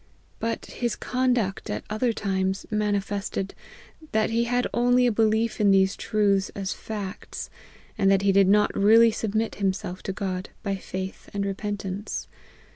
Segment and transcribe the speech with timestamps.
[0.39, 3.51] But his conduct at other times mani fested,
[4.13, 7.51] that he had only a belief in these truths as facts,
[7.99, 12.27] and that he did not really submit himself to God by faith and repentance.